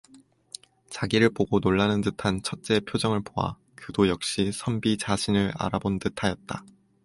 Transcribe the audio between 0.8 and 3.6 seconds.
자기를 보고 놀라는 듯한 첫째의 표정을 보아